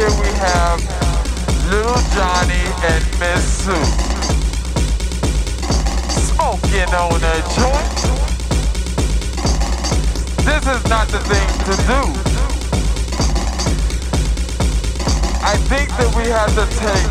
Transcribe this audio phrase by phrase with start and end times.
[0.00, 0.80] here we have
[1.68, 3.84] Little Johnny and Miss Sue.
[6.08, 7.98] Smoking on a joint.
[10.48, 12.00] This is not the thing to do.
[15.44, 17.10] I think that we have to take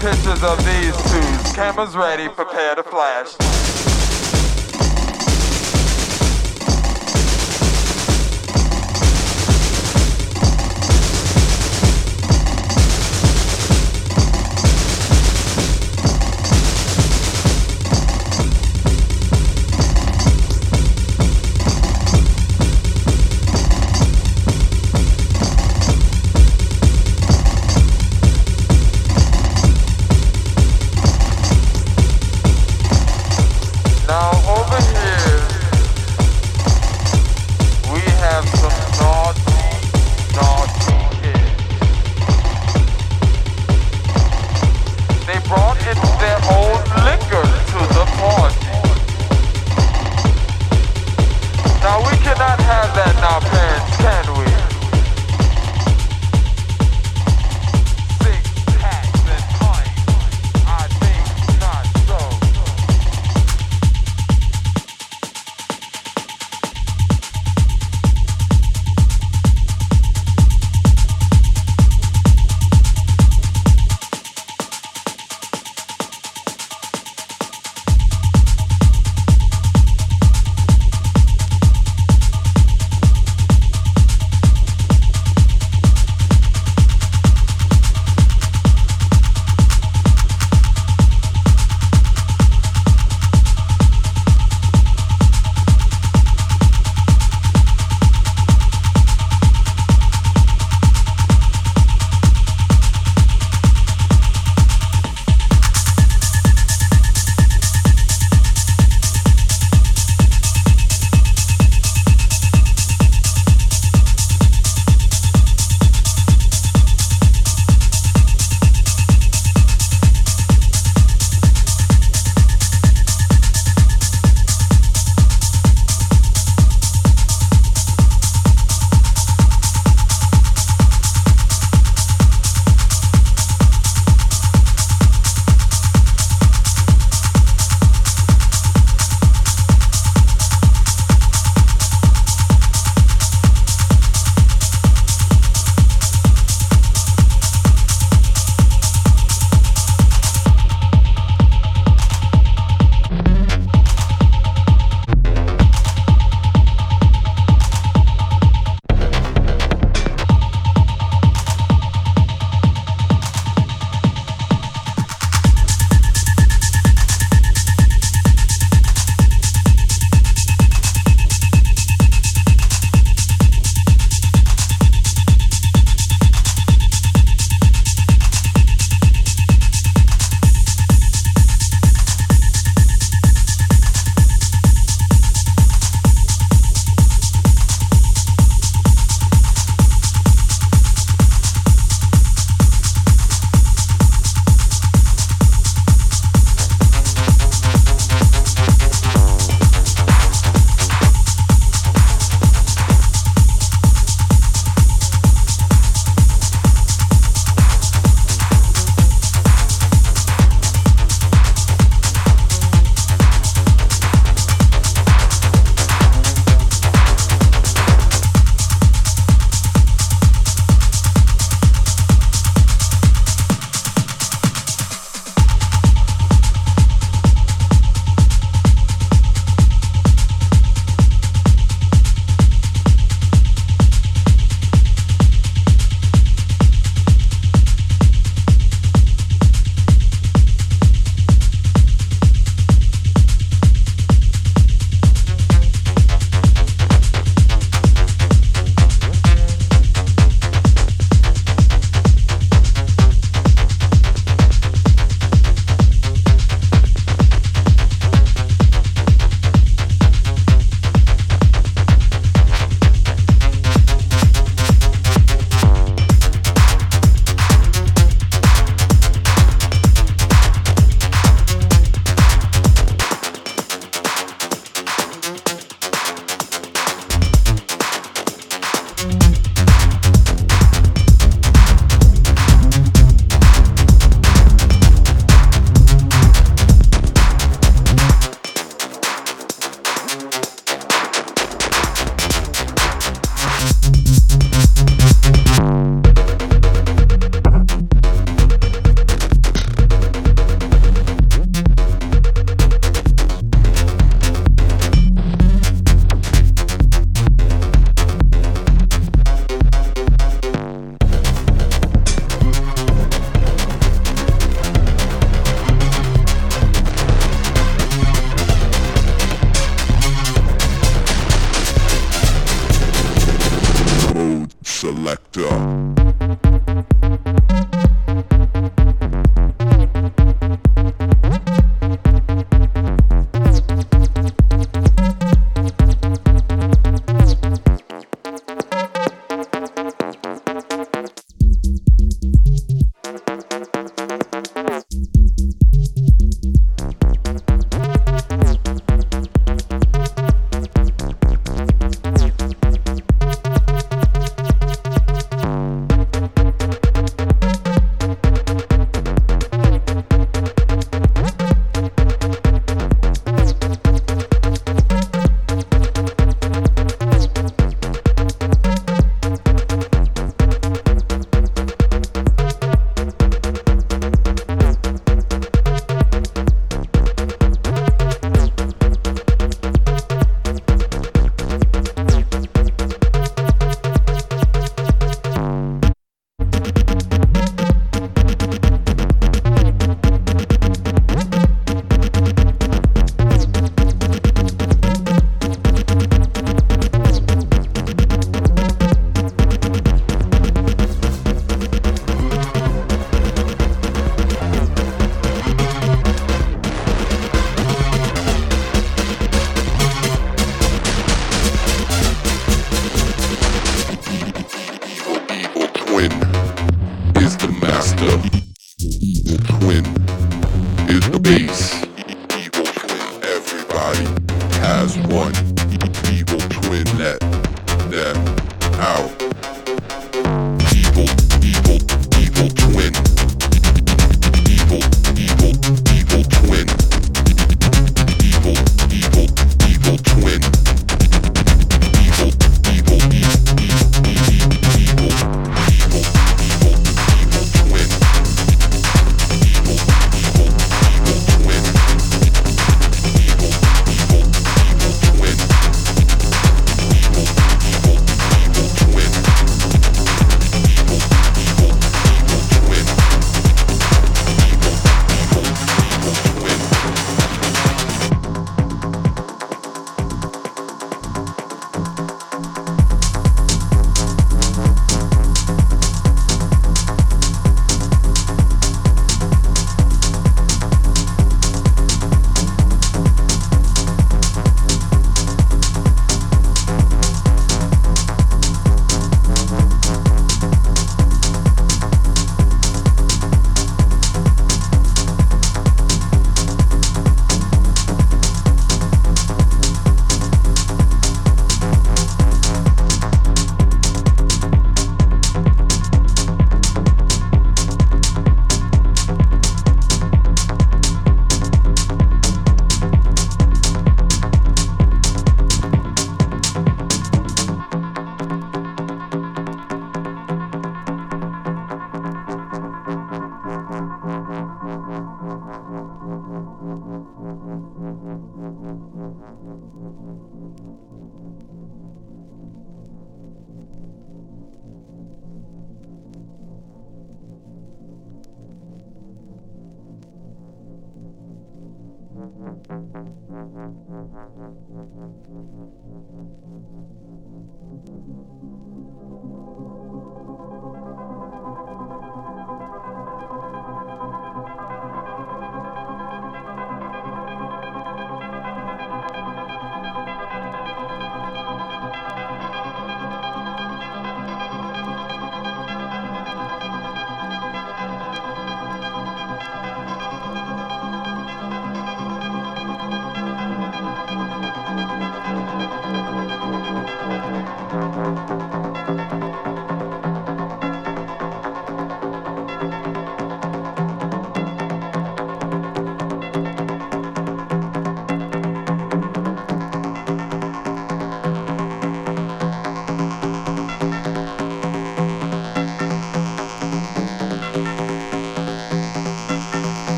[0.00, 1.54] pictures of these two.
[1.54, 3.53] Cameras ready, prepare to flash.